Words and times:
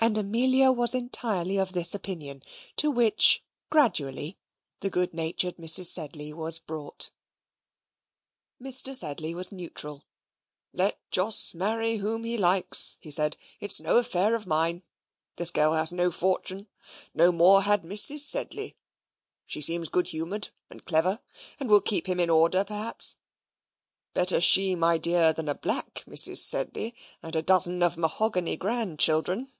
And 0.00 0.16
Amelia 0.16 0.70
was 0.70 0.94
entirely 0.94 1.56
of 1.56 1.72
this 1.72 1.92
opinion, 1.92 2.44
to 2.76 2.88
which, 2.88 3.42
gradually, 3.68 4.38
the 4.78 4.90
good 4.90 5.12
natured 5.12 5.56
Mrs. 5.56 5.86
Sedley 5.86 6.32
was 6.32 6.60
brought. 6.60 7.10
Mr. 8.62 8.94
Sedley 8.94 9.34
was 9.34 9.50
neutral. 9.50 10.04
"Let 10.72 11.00
Jos 11.10 11.52
marry 11.52 11.96
whom 11.96 12.22
he 12.22 12.38
likes," 12.38 12.96
he 13.00 13.10
said; 13.10 13.36
"it's 13.58 13.80
no 13.80 13.96
affair 13.96 14.36
of 14.36 14.46
mine. 14.46 14.84
This 15.34 15.50
girl 15.50 15.72
has 15.72 15.90
no 15.90 16.12
fortune; 16.12 16.68
no 17.12 17.32
more 17.32 17.62
had 17.62 17.82
Mrs. 17.82 18.20
Sedley. 18.20 18.76
She 19.46 19.60
seems 19.60 19.88
good 19.88 20.06
humoured 20.06 20.50
and 20.70 20.84
clever, 20.84 21.18
and 21.58 21.68
will 21.68 21.80
keep 21.80 22.06
him 22.08 22.20
in 22.20 22.30
order, 22.30 22.62
perhaps. 22.62 23.16
Better 24.14 24.40
she, 24.40 24.76
my 24.76 24.96
dear, 24.96 25.32
than 25.32 25.48
a 25.48 25.56
black 25.56 26.04
Mrs. 26.06 26.36
Sedley, 26.38 26.94
and 27.20 27.34
a 27.34 27.42
dozen 27.42 27.82
of 27.82 27.96
mahogany 27.96 28.56
grandchildren." 28.56 29.50